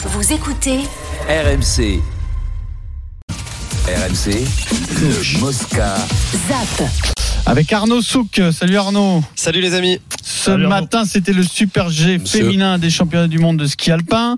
[0.00, 0.78] Vous écoutez
[1.28, 2.00] RMC.
[3.88, 4.46] RMC,
[5.00, 5.96] le Mosca.
[6.48, 6.88] ZAP.
[7.46, 8.40] Avec Arnaud Souk.
[8.52, 9.24] Salut Arnaud.
[9.34, 9.98] Salut les amis.
[10.22, 14.36] Ce matin, c'était le Super G féminin des championnats du monde de ski alpin.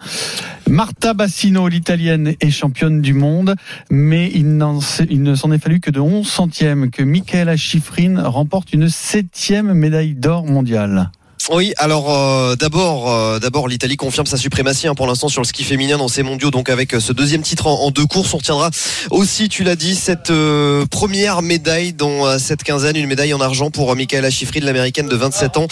[0.66, 3.54] Marta Bassino, l'italienne, est championne du monde,
[3.90, 8.88] mais il, ne s'en est fallu que de 11 centièmes que Michaela Schifrin remporte une
[8.88, 11.11] septième médaille d'or mondiale.
[11.48, 15.46] Oui, alors euh, d'abord, euh, d'abord l'Italie confirme sa suprématie hein, pour l'instant sur le
[15.46, 16.50] ski féminin dans ces mondiaux.
[16.50, 18.70] Donc avec euh, ce deuxième titre en, deux courses, on retiendra
[19.10, 23.40] aussi, tu l'as dit, cette euh, première médaille dans euh, cette quinzaine, une médaille en
[23.40, 25.66] argent pour euh, Michaela Schifrin, l'américaine de 27 ans,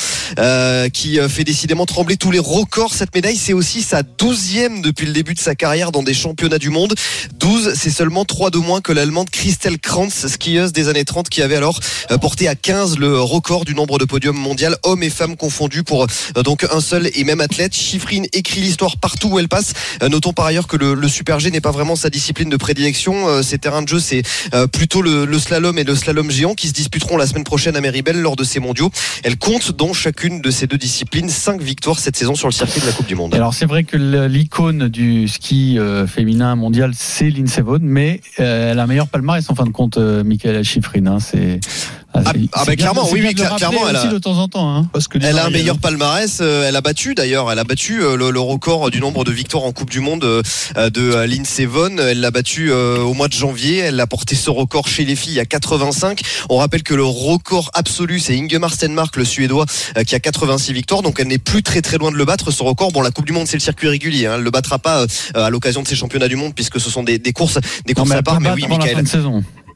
[0.93, 2.95] qui fait décidément trembler tous les records.
[2.95, 6.59] Cette médaille, c'est aussi sa douzième depuis le début de sa carrière dans des championnats
[6.59, 6.95] du monde.
[7.35, 11.43] 12, c'est seulement trois de moins que l'allemande Christelle Krantz, skieuse des années 30, qui
[11.43, 11.81] avait alors
[12.21, 16.05] porté à 15 le record du nombre de podiums mondial, hommes et femmes confondus pour
[16.05, 17.75] euh, donc un seul et même athlète.
[17.75, 19.73] Schifrin écrit l'histoire partout où elle passe.
[20.03, 23.29] Euh, Notons par ailleurs que le, Super G n'est pas vraiment sa discipline de prédilection.
[23.29, 24.23] Euh, Ses terrains de jeu, c'est
[24.55, 27.81] euh, plutôt le, slalom et le slalom géant qui se disputeront la semaine prochaine à
[27.81, 28.91] Méribel lors de ces mondiaux.
[29.25, 32.81] Elle compte dans chacune de ces deux disciplines 5 victoires cette saison sur le circuit
[32.81, 33.35] de la Coupe du Monde.
[33.35, 38.73] Alors c'est vrai que l'icône du ski euh, féminin mondial, c'est Lindsey Vonn, mais euh,
[38.73, 41.07] elle a un meilleur palmarès en fin de compte, euh, Michaela Schifrin.
[41.07, 41.61] hein, c'est
[42.15, 44.75] Ah, ah, bah, bien- clairement, oui, oui, clairement, elle a- de temps en temps.
[44.77, 46.39] Hein, parce que Elle a un meilleur palmarès.
[46.41, 47.53] euh, Elle a battu d'ailleurs.
[47.53, 50.25] Elle a battu euh, le, le record du nombre de victoires en Coupe du Monde
[50.25, 50.43] euh,
[50.91, 51.99] de Lindsey Vonn.
[52.01, 53.79] Elle l'a battu au mois de janvier.
[53.79, 56.21] Elle a porté ce record chez les filles à 85.
[56.49, 59.67] On rappelle que le record absolu c'est Ingemar Stenmark, le Suédois,
[60.07, 61.03] qui a 86 victoires.
[61.03, 62.51] Donc elle n'est plus très très loin de le battre.
[62.51, 62.91] Ce record.
[62.93, 64.27] Bon, la Coupe du Monde c'est le circuit régulier.
[64.27, 64.35] Hein.
[64.39, 67.19] Elle le battra pas à l'occasion de ces championnats du monde puisque ce sont des,
[67.19, 68.41] des courses, des Non, courses à part.
[68.41, 69.05] Mais oui, Michael.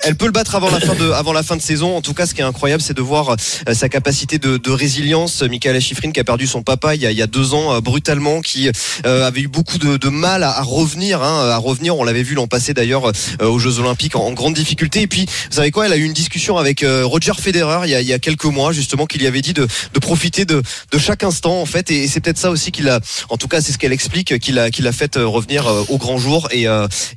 [0.05, 1.97] Elle peut le battre avant la fin de, avant la fin de saison.
[1.97, 3.31] En tout cas, ce qui est incroyable, c'est de voir
[3.69, 5.42] euh, sa capacité de, de résilience.
[5.42, 7.75] Michaela Schifrin qui a perdu son papa il y a, il y a deux ans
[7.75, 8.69] euh, brutalement, qui
[9.06, 11.97] euh, avait eu beaucoup de, de mal à, à revenir, hein, à revenir.
[11.97, 15.03] On l'avait vu l'an passé d'ailleurs aux Jeux Olympiques en, grande difficulté.
[15.03, 17.95] Et puis, vous savez quoi Elle a eu une discussion avec Roger Federer il y,
[17.95, 20.63] a, il y a quelques mois justement, qui lui avait dit de, de profiter de,
[20.90, 21.90] de chaque instant en fait.
[21.90, 24.58] Et, c'est peut-être ça aussi qu'il a, en tout cas, c'est ce qu'elle explique, qu'il
[24.58, 26.67] a, qu'il a fait revenir au grand jour et,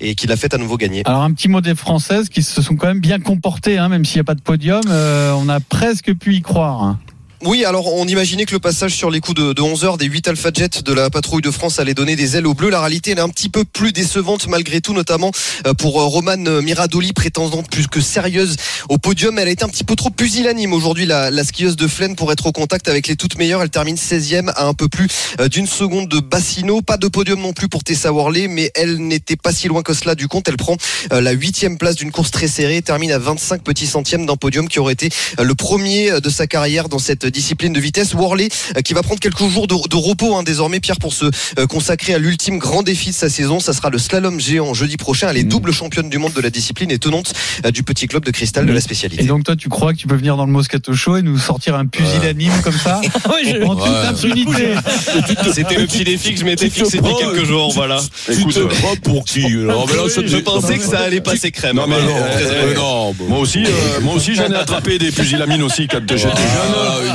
[0.02, 1.02] et qu'il a fait à nouveau gagner.
[1.06, 4.06] Alors un petit mot des Françaises qui se sont quand même bien comportées, hein, même
[4.06, 4.82] s'il n'y a pas de podium.
[4.88, 6.98] euh, on a presque pu y croire.
[7.46, 10.08] Oui, alors on imaginait que le passage sur les coups de, de 11 heures des
[10.08, 12.72] 8 Alpha Jet de la patrouille de France allait donner des ailes aux Bleus.
[12.72, 15.30] La réalité, elle est un petit peu plus décevante malgré tout, notamment
[15.68, 18.56] euh, pour euh, Romane Miradoli, prétendante plus que sérieuse
[18.90, 19.38] au podium.
[19.38, 22.32] Elle a été un petit peu trop pusillanime aujourd'hui, la, la skieuse de Flaine, pour
[22.32, 23.62] être au contact avec les toutes meilleures.
[23.62, 25.08] Elle termine 16e à un peu plus
[25.40, 26.82] euh, d'une seconde de Bassino.
[26.82, 29.94] Pas de podium non plus pour Tessa Worley, mais elle n'était pas si loin que
[29.94, 30.48] cela du compte.
[30.48, 30.78] Elle prend
[31.12, 34.80] la huitième place d'une course très serrée, termine à 25 petits centièmes d'un podium qui
[34.80, 38.14] aurait été le premier de sa carrière dans cette discipline de vitesse.
[38.14, 41.26] Worley euh, qui va prendre quelques jours de, de repos hein, désormais, Pierre, pour se
[41.26, 43.60] euh, consacrer à l'ultime grand défi de sa saison.
[43.60, 45.28] Ça sera le slalom géant jeudi prochain.
[45.30, 45.50] Elle est Mhm.
[45.50, 47.34] double championne du monde de la discipline et tenante
[47.66, 49.24] euh, du petit club de cristal de la spécialité.
[49.24, 51.38] Et donc toi, tu crois que tu peux venir dans le Moscato Show et nous
[51.38, 54.08] sortir un pusillanime comme ça en toute Ouais.
[54.08, 54.74] impunité
[55.54, 58.00] C'était le petit défi que je m'étais fixé depuis prends- quelques jours, voilà.
[58.26, 61.76] Tu te prends pour qui Non, mais là, Je pensais que ça allait passer crème.
[61.78, 62.74] Non, mais Voilà.
[62.76, 63.26] non, euh.
[63.28, 66.32] Moi aussi, euh, moi aussi j'en ai attrapé des pusillamines aussi quand j'étais jeune.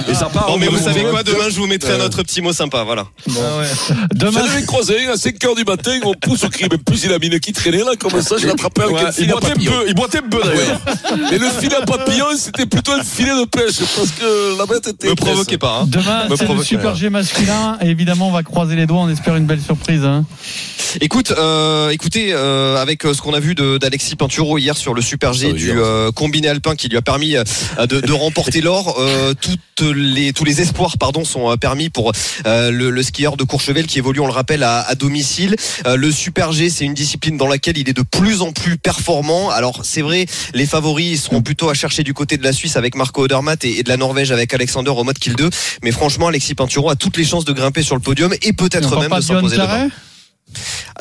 [0.09, 0.47] Et ça part.
[0.47, 2.83] Bon, mais vous savez quoi Demain, je vous mettrai un autre petit mot sympa.
[2.85, 3.07] Voilà.
[4.15, 7.13] Demain, J'en avais croisé à 5h du matin, on pousse au cri, même plus il
[7.13, 9.73] a mis qui traînait là, comme ça, je l'attrapais avec un il filet à papillon.
[9.87, 10.81] il boitait un peu d'ailleurs.
[11.33, 14.87] Et le filet à papillon, c'était plutôt un filet de pêche, parce que la bête
[14.89, 15.09] était.
[15.09, 15.81] Me provoquez pas.
[15.83, 15.87] hein.
[15.87, 16.95] demain c'est le Super rien.
[16.95, 17.79] G masculin.
[17.83, 19.01] Et évidemment, on va croiser les doigts.
[19.01, 20.05] On espère une belle surprise.
[20.05, 20.25] hein.
[21.01, 25.03] Écoute, euh, écoutez, euh, avec euh, ce qu'on a vu d'Alexis Pinturo hier sur le
[25.03, 27.45] Super G du euh, combiné alpin qui lui a permis euh,
[27.87, 32.13] de, remporter l'or, euh, toutes les, tous les espoirs pardon sont euh, permis pour
[32.47, 35.57] euh, le, le skieur de Courchevel qui évolue, on le rappelle, à, à domicile.
[35.87, 38.77] Euh, le Super G, c'est une discipline dans laquelle il est de plus en plus
[38.77, 39.51] performant.
[39.51, 42.95] Alors c'est vrai, les favoris seront plutôt à chercher du côté de la Suisse avec
[42.95, 45.51] Marco Odermatt et, et de la Norvège avec Alexander au mode kill 2.
[45.83, 48.99] Mais franchement, Alexis Pinturo a toutes les chances de grimper sur le podium et peut-être
[48.99, 49.57] même de s'imposer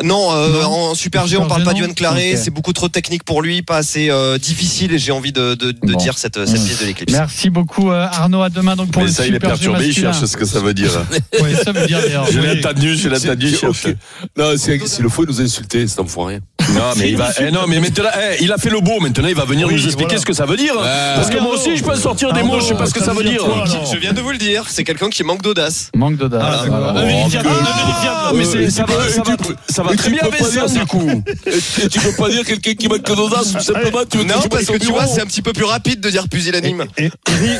[0.03, 0.69] Non, euh, Non.
[0.91, 2.35] en Super G, Super on parle pas d'Yoann Claré.
[2.37, 4.93] C'est beaucoup trop technique pour lui, pas assez euh, difficile.
[4.93, 5.97] Et j'ai envie de, de, de Bon.
[5.97, 6.65] dire cette, cette Mmh.
[6.65, 7.13] pièce de l'éclipse.
[7.13, 8.41] Merci beaucoup euh, Arnaud.
[8.41, 10.45] À demain donc pour Mais le ça, il est Super perturbé, il cherche ce que
[10.45, 10.91] ça veut dire.
[11.41, 12.25] Ouais, ça veut dire d'ailleurs.
[12.31, 12.45] Je oui.
[12.47, 13.55] l'ai entendu, je l'ai entendu.
[14.37, 16.39] Non, c'est- s'il le faut, il nous a insulté, cet enfoiré.
[16.75, 18.99] Non, mais il va, eh non, mais maintenant, eh, il a fait le beau.
[18.99, 20.19] Maintenant, il va venir Oui, nous expliquer voilà.
[20.21, 20.73] ce que ça veut dire.
[21.15, 23.13] Parce que moi aussi, je peux sortir des mots, je sais pas ce que ça
[23.13, 23.41] veut dire.
[23.91, 25.89] Je viens de vous le dire, c'est quelqu'un qui manque d'audace.
[25.95, 26.43] Manque d'audace.
[26.43, 26.93] Ah,
[28.29, 29.35] Ah, mais ça va, ça va,
[29.69, 31.23] ça va Et très bien avec ça, du coup.
[31.91, 33.99] Tu peux pas dire quelqu'un qui manque d'audace, tout simplement.
[34.27, 36.85] Non, parce que tu vois, c'est un petit peu plus rapide de dire pusillanime.
[36.97, 37.09] Et-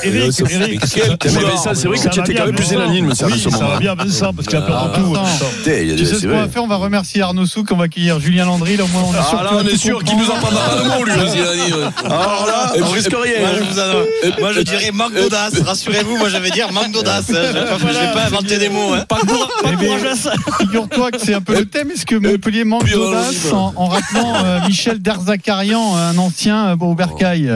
[0.04, 3.78] Eric, fait- Eric, c'est vrai que ça tu va étais quand même unanime, ça, va
[3.80, 5.14] bien, Vincent, parce qu'il a Alors, perdu tout.
[5.14, 5.24] Vincent.
[5.24, 5.46] Vincent.
[5.64, 7.68] Putain, il y a- Tu sais ce qu'on va faire On va remercier Arnaud Souk,
[7.72, 8.78] on va accueillir Julien Landry.
[8.78, 10.70] Là, au moins, on est sûr Ah là, on est sûr qu'il nous en parlera
[10.70, 11.12] pas de mots, lui.
[11.14, 11.92] hein.
[12.06, 13.40] Alors là, on risque rien.
[13.40, 15.54] Moi, je, vous en- moi, je dirais manque d'audace.
[15.62, 17.26] Rassurez-vous, moi, je vais dire manque d'audace.
[17.30, 18.94] Je vais pas- je vais pas inventer des mots.
[18.94, 19.06] Hein.
[19.08, 20.60] Pas pas Eh.
[20.64, 21.92] Figure-toi que c'est un peu le thème.
[21.92, 27.48] Est-ce que Montpellier manque d'audace en, rappelant euh, Michel Derzakarian, un ancien euh, au Bercail?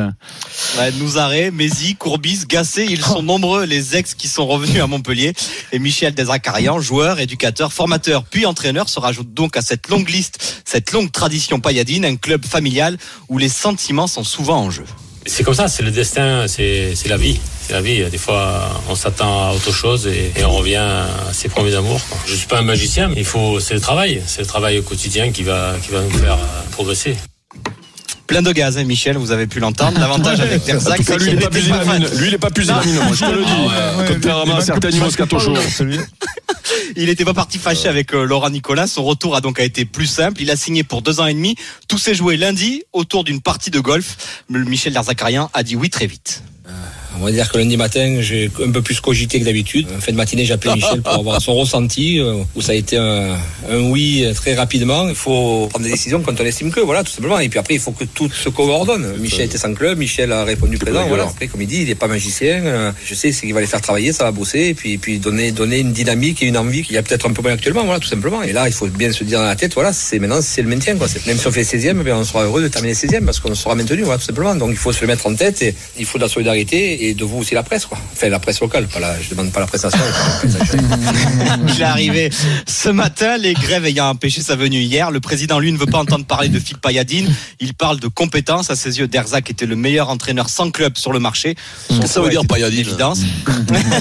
[0.77, 5.33] Ouais, Nouzaré, Mézi, Courbis, Gassé, ils sont nombreux les ex qui sont revenus à Montpellier.
[5.71, 10.61] Et Michel Desracarian, joueur, éducateur, formateur, puis entraîneur, se rajoute donc à cette longue liste,
[10.65, 12.97] cette longue tradition payadine, un club familial
[13.29, 14.85] où les sentiments sont souvent en jeu.
[15.25, 17.39] C'est comme ça, c'est le destin, c'est c'est la vie.
[17.65, 18.03] C'est la vie.
[18.11, 22.01] Des fois, on s'attend à autre chose et, et on revient à ses premiers amours.
[22.09, 22.17] quoi.
[22.27, 24.21] Je suis pas un magicien, mais il faut, c'est le travail.
[24.27, 27.15] C'est le travail au quotidien qui va, qui va nous faire euh, progresser.
[28.27, 29.97] Plein de gaz, hein, Michel, vous avez pu l'entendre.
[29.99, 32.05] L'avantage avec Derzac, c'est lui, qu'il il est pas fan.
[32.17, 33.51] Lui, il est pas pusillanime, moi, je te le dis.
[33.51, 35.55] ouais, Contrairement ouais, à certains niveaux scatochos.
[36.95, 38.87] Il n'était pas parti fâché avec euh, Laurent Nicolas.
[38.87, 40.41] Son retour a donc été plus simple.
[40.41, 41.55] Il a signé pour deux ans et demi.
[41.87, 44.43] Tout s'est joué lundi autour d'une partie de golf.
[44.49, 46.43] Michel Derzakarian a dit oui très vite.
[47.19, 49.87] On va dire que lundi matin, j'ai un peu plus cogité que d'habitude.
[49.95, 52.75] En fin de matinée, j'ai appelé Michel pour avoir son ressenti, euh, où ça a
[52.75, 53.37] été un,
[53.69, 55.07] un oui très rapidement.
[55.07, 57.39] Il faut prendre des décisions quand on estime que, voilà, tout simplement.
[57.39, 59.15] Et puis après, il faut que tout se coordonne.
[59.19, 61.07] Michel était sans club, Michel a répondu présent.
[61.07, 61.23] Voilà.
[61.23, 62.63] Après, comme il dit, il n'est pas magicien.
[62.65, 64.97] Euh, Je sais, c'est qu'il va les faire travailler, ça va bosser, et puis, et
[64.97, 67.53] puis donner, donner une dynamique et une envie qu'il y a peut-être un peu moins
[67.53, 68.41] actuellement, voilà, tout simplement.
[68.43, 70.69] Et là, il faut bien se dire dans la tête, voilà, c'est maintenant, c'est le
[70.69, 71.07] maintien, quoi.
[71.27, 73.55] Même si on fait 16e, eh bien, on sera heureux de terminer 16e parce qu'on
[73.55, 74.55] sera maintenu, voilà, tout simplement.
[74.55, 77.13] Donc, il faut se le mettre en tête et il faut de la solidarité et
[77.13, 77.97] de vous aussi la presse, quoi.
[78.13, 80.13] Enfin, la presse locale, pas la, je demande pas la presse nationale.
[81.75, 82.29] Il est arrivé
[82.65, 85.11] ce matin, les grèves ayant empêché sa venue hier.
[85.11, 87.29] Le président, lui, ne veut pas entendre parler de Philippe Payadine.
[87.59, 88.69] Il parle de compétences.
[88.69, 91.55] À ses yeux, Derzac était le meilleur entraîneur sans club sur le marché.
[92.05, 93.19] Ça veut dire, Payadine une évidence.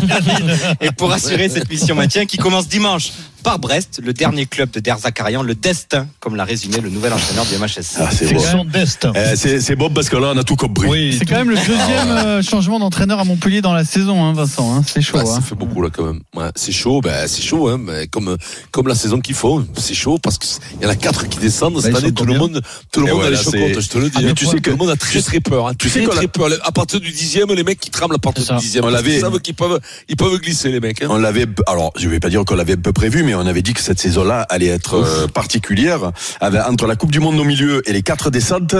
[0.80, 3.10] Et pour assurer cette mission maintien qui commence dimanche
[3.42, 7.44] par Brest, le dernier club de Derzakarian, le destin, comme l'a résumé le nouvel entraîneur
[7.46, 7.96] du MHSC.
[7.98, 9.12] Ah, c'est son destin.
[9.14, 10.88] Eh, C'est c'est bon parce que là, on a tout compris.
[10.88, 14.32] Oui, C'est quand même le deuxième euh, changement d'entraîneur à Montpellier dans la saison, hein,
[14.32, 14.76] Vincent.
[14.76, 14.82] hein.
[14.86, 15.18] C'est chaud.
[15.18, 15.40] Ouais, ça hein.
[15.40, 16.20] fait beaucoup là quand même.
[16.34, 18.36] Ouais, c'est chaud, ben c'est chaud, hein, mais comme
[18.70, 20.50] comme la saison qu'il faut, c'est chaud parce qu'il
[20.82, 22.12] y en a quatre qui descendent cette ils année.
[22.12, 22.60] Tout le monde,
[22.92, 24.16] tout le Et monde voilà, a les chocottes, je te le dis.
[24.16, 24.34] Ah, mais hein.
[24.36, 25.68] tu sais que- tout le monde a très très peur.
[25.68, 25.72] Hein.
[25.78, 26.48] tu sais qu'on très l'a- peur.
[26.64, 28.84] À partir du dixième, les mecs qui tremblent à partir du dixième.
[28.84, 31.02] On l'avait- savent qu'ils peuvent, ils peuvent glisser les mecs.
[31.08, 33.62] On l'avait, alors je vais pas dire qu'on l'avait un peu prévu, mais on avait
[33.62, 36.12] dit que cette saison-là allait être euh, particulière.
[36.40, 38.74] Avec, entre la Coupe du Monde au milieu et les quatre descentes,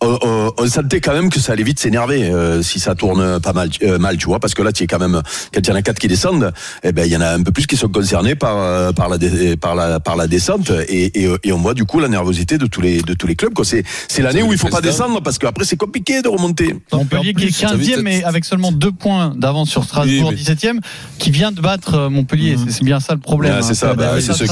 [0.00, 3.40] on, on- on sentait quand même que ça allait vite s'énerver euh, si ça tourne
[3.40, 5.20] pas mal, euh, mal, tu vois, parce que là, tu es quand même,
[5.52, 6.52] quand il y en a quatre qui descendent,
[6.82, 9.08] eh ben il y en a un peu plus qui sont concernés par euh, par
[9.08, 12.08] la dé- par la par la descente et, et, et on voit du coup la
[12.08, 13.52] nervosité de tous les de tous les clubs.
[13.54, 13.64] quoi.
[13.64, 16.74] C'est c'est l'année où il faut pas descendre parce qu'après c'est compliqué de remonter.
[16.92, 20.30] Montpellier qui est ça veut 15e dire- mais avec seulement deux points d'avance sur Strasbourg,
[20.30, 20.80] Oui, 17e,
[21.18, 22.56] qui vient de battre Montpellier.
[22.64, 23.52] C'est- C'est bien ça le problème.
[23.52, 23.62] Ouais, hein.
[23.62, 24.44] c'est ça, bah, Euh, c'est ce-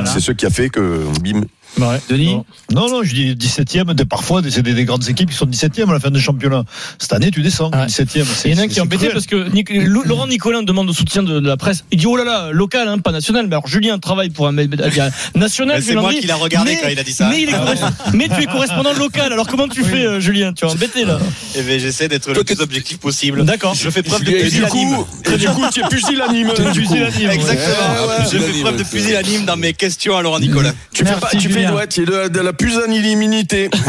[0.00, 0.04] hein.
[0.12, 1.42] C'est ce qui a fait que bim.
[1.78, 2.00] Ouais.
[2.08, 2.36] Denis
[2.72, 5.90] Non, non, je dis 17e, des- parfois, c'est des, des grandes équipes qui sont 17e
[5.90, 6.64] à la fin du championnat.
[6.98, 7.86] Cette année, tu descends, Ouais.
[7.86, 8.24] 17e.
[8.44, 10.92] Il y en a un qui est embêté parce que Nic- Laurent Nicolin demande le
[10.92, 11.84] soutien de, de la presse.
[11.90, 13.46] Il dit oh là là, local, hein, pas national.
[13.48, 14.86] Mais alors Julien travaille pour un média
[15.34, 15.82] national.
[15.82, 17.28] C'est moi qui l'a regardé mais- quand il a dit ça.
[17.28, 19.32] Mais, il est corres- mais tu es correspondant local.
[19.32, 20.52] Alors comment tu fais, euh, Julien?
[20.52, 21.18] Tu es embêté là?
[21.56, 23.44] Eh ben, j'essaie d'être le plus objectif possible.
[23.44, 23.74] D'accord.
[23.74, 24.96] Je fais preuve de pusillanime.
[25.38, 27.30] du coup, tu es pusillanime.
[27.30, 28.24] Exactement.
[28.32, 30.72] Je fais preuve de pusillanime dans mes questions à Laurent Nicolas.
[30.92, 32.20] Tu fais Merci, pas, tu fais Julien.
[32.20, 33.70] ouais, tu es de, la pusillanimité.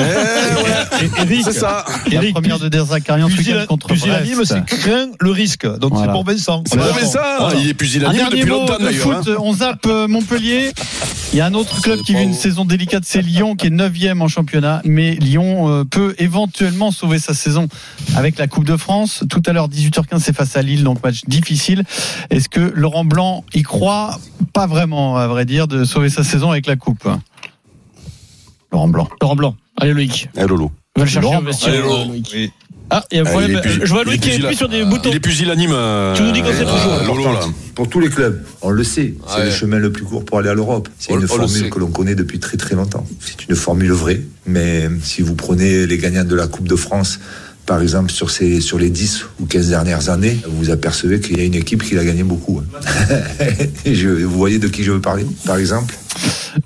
[1.01, 1.85] Eh, Eric, C'est ça.
[2.07, 3.27] La Eric, première de Derzakarian
[3.67, 5.65] contre pusillanime, c'est craint le risque.
[5.79, 6.07] Donc Voilà.
[6.07, 6.63] c'est pour Vincent.
[6.67, 7.59] C'est mais ça, Voilà.
[7.59, 9.23] il est pusillanime depuis mot longtemps de d'ailleurs.
[9.23, 9.37] foot, hein.
[9.39, 10.71] on zappe euh, Montpellier.
[11.33, 13.71] Il y a un autre club qui vit une saison délicate, c'est Lyon, qui est
[13.71, 13.91] 9
[14.21, 14.81] en championnat.
[14.85, 17.67] Mais Lyon euh, peut éventuellement sauver sa saison
[18.15, 19.23] avec la Coupe de France.
[19.29, 21.83] Tout à l'heure, 18h15, c'est face à Lille, donc match difficile.
[22.29, 24.19] Est-ce que Laurent Blanc y croit?
[24.53, 27.07] Pas vraiment, à vrai dire, de sauver sa saison avec la Coupe.
[28.71, 29.07] Laurent Blanc.
[29.21, 29.55] Laurent Blanc.
[29.77, 30.29] Allez Loïc.
[30.37, 30.71] Lolo.
[30.95, 31.85] Va le chercher Laurent un vestiaire.
[31.85, 32.05] Allez.
[32.07, 32.31] Loïc.
[32.33, 32.51] Oui.
[32.91, 33.61] Ah, il y a un Ah, problème.
[33.83, 35.09] Je vois Loïc qui appuie sur des boutons.
[35.09, 35.71] Il est pusillanime.
[35.73, 36.71] euh, Tu nous dis qu'on sait euh,
[37.03, 37.15] toujours.
[37.15, 37.39] Lolo, là.
[37.73, 39.45] Pour tous les clubs, on le sait, c'est Ouais.
[39.45, 40.87] le chemin le plus court pour aller à l'Europe.
[40.99, 43.05] C'est une formule que l'on connaît depuis très très longtemps.
[43.19, 47.19] C'est une formule vraie, mais si vous prenez les gagnants de la Coupe de France
[47.65, 51.37] par exemple, sur, ces, sur les 10 ou 15 dernières années, vous vous apercevez qu'il
[51.37, 52.61] y a une équipe qui l'a gagné beaucoup.
[52.61, 53.15] hein.
[53.85, 55.95] Je, vous voyez de qui je veux parler, par exemple?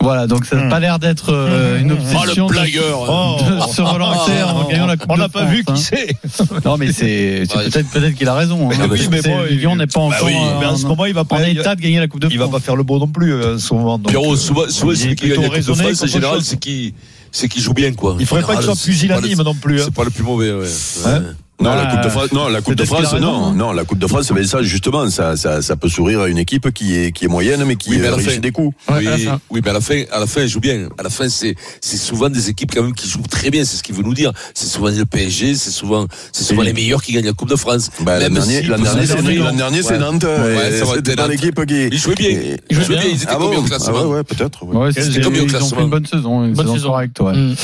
[0.01, 3.37] Voilà, donc ça n'a pas l'air d'être euh, une obsession Oh, le de- blagueur.
[3.67, 5.75] de, se relancer en gagnant la Coupe On de n'a pas France, vu qui hein.
[5.75, 6.65] c'est?
[6.65, 7.63] Non, mais c'est c'est Ouais.
[7.69, 8.69] peut-être peut-être qu'il a raison.
[8.69, 8.75] hein.
[8.79, 11.05] Mais oui, mais C'est- bon, Lyon n'est pas bah encore oui, Mais en ce moment,
[11.05, 11.47] il va en pas.
[11.49, 12.59] état de gagner la Coupe de Il va France.
[12.59, 13.97] pas faire le beau non plus euh, en ce moment.
[13.97, 16.39] donc, Pierrot, souvent, souvent il celui est qui gagne la Coupe de France, en général,
[16.43, 16.93] c'est qui,
[17.31, 18.15] c'est qui joue bien, quoi.
[18.19, 19.79] Il faudrait pas qu'il soit pusillanime non plus.
[19.81, 19.85] hein.
[19.85, 20.67] C'est pas le plus mauvais, ouais.
[21.05, 21.27] Hein Ouais.
[21.61, 23.25] Non, Ah, la Coupe de France, non, la Coupe de peut-être qu'il a France, raison,
[23.25, 23.53] non, hein.
[23.53, 26.37] non, la Coupe de France, ben ça, justement, ça, ça, ça peut sourire à une
[26.37, 28.39] équipe qui est, qui est moyenne, mais qui Oui, mais à la réussit fin.
[28.39, 28.73] des coups.
[28.87, 29.41] Ouais, oui, à la fin.
[29.49, 30.87] oui, mais à la fin, à la fin, elle joue bien.
[30.97, 33.65] À la fin, c'est, c'est souvent des équipes quand même qui jouent très bien.
[33.65, 34.31] C'est ce qu'il veut nous dire.
[34.53, 36.67] C'est souvent le PSG, c'est souvent, c'est souvent Oui.
[36.67, 37.89] les meilleurs qui gagnent la Coupe de France.
[38.01, 39.21] Bah, l'an dernier, si- l'an dernier, c'est,
[39.57, 39.97] dernier, c'est.
[39.99, 40.23] Nantes.
[40.23, 41.87] Ouais, euh, C'était dans l'équipe qui.
[41.91, 42.29] Ils jouaient bien.
[42.69, 43.03] Ils jouaient bien.
[43.11, 44.01] Ils étaient Ah combien bon au Ah classement?
[44.03, 44.59] ouais, ouais, peut-être.
[44.63, 47.33] ils ont fait une bonne saison, une Bonne saison ouais.
[47.35, 47.55] Mm.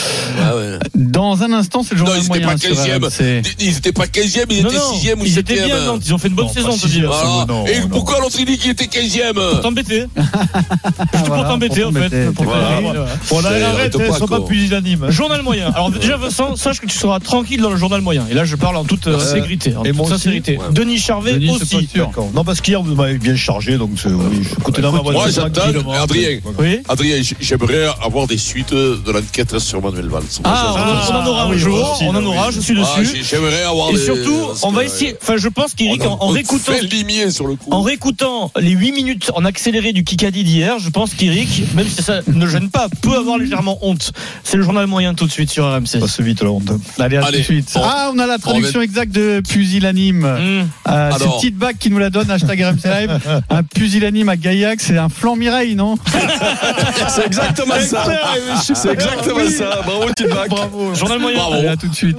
[0.42, 0.54] Ah.
[0.96, 2.02] Dans un instant, c'est le
[3.80, 4.46] étaient moyen pas sur 15e.
[4.46, 4.46] RMC.
[4.46, 5.66] Ils étaient pas 15e, ils Non, étaient non, 6e ou ils étaient 7e.
[5.66, 6.00] bien.
[6.06, 6.70] Ils ont fait une bonne Non, saison.
[7.48, 7.88] Non, Et non.
[7.90, 10.06] pourquoi l'autre il dit qu'il était 15e Pour t'embêter.
[10.16, 12.34] Juste pour t'embêter, en fait.
[13.30, 15.06] Bon, là, arrête, ils pas, sont pas pusillanimes.
[15.10, 15.72] Journal moyen.
[15.74, 18.26] Alors déjà Vincent, sache que tu seras tranquille dans le journal moyen.
[18.30, 20.14] Et là je parle en toute euh, Et toute moi aussi.
[20.14, 20.58] sincérité.
[20.58, 20.66] Ouais.
[20.72, 21.90] Denis Charvet aussi.
[22.34, 23.92] Non, parce qu'hier, vous m'avez bien chargé, donc
[24.64, 25.50] côté dans ma voiture.
[25.84, 25.98] Moi.
[25.98, 26.40] Adrien.
[26.60, 26.80] Oui.
[26.88, 30.24] Adrien, j'aimerais avoir des suites de l'enquête sur Manuel Valls.
[30.44, 30.74] Ah,
[31.12, 33.16] on, en aura Ah un jour, on en aura, je suis Ah, dessus.
[33.18, 35.16] j'ai- J'aimerais avoir Et des- surtout, on va essayer.
[35.22, 37.70] Enfin, je pense qu'Eric, en, en réécoutant, fait limier sur le coup.
[37.72, 42.02] en réécoutant les 8 minutes en accéléré du Kikadi d'hier, je pense qu'Eric, même si
[42.02, 44.12] ça ne gêne pas, peut avoir légèrement honte.
[44.44, 46.00] C'est le journal moyen tout de suite sur RMC.
[46.00, 46.70] Passe vite, la honte.
[47.00, 47.72] Allez, à Allez, tout de suite.
[47.76, 50.20] on- ah, on a la traduction on exacte de pusillanime.
[50.22, 50.68] Mmh.
[50.90, 51.26] Euh, c'est.
[51.26, 53.20] Petite Bac qui nous la donne, hashtag RMC Live.
[53.50, 55.96] un pusillanime à Gaillac, c'est un flanc Mireille, non
[57.10, 58.04] C'est exactement ça.
[58.74, 59.82] C'est exactement ça.
[59.86, 60.50] Bravo, Tidback.
[60.50, 60.94] Bravo.
[60.96, 61.38] Journal moyen.
[61.38, 61.54] Bravo.
[61.56, 62.18] Allez, à tout de suite.